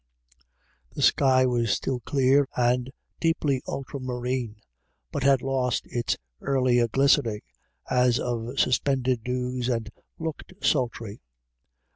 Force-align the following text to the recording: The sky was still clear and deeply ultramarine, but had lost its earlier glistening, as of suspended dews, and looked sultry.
The 0.95 1.03
sky 1.03 1.45
was 1.45 1.69
still 1.69 1.99
clear 1.99 2.47
and 2.57 2.89
deeply 3.19 3.61
ultramarine, 3.67 4.55
but 5.11 5.21
had 5.21 5.43
lost 5.43 5.83
its 5.85 6.17
earlier 6.41 6.87
glistening, 6.87 7.41
as 7.87 8.17
of 8.19 8.57
suspended 8.59 9.23
dews, 9.23 9.69
and 9.69 9.91
looked 10.17 10.53
sultry. 10.63 11.21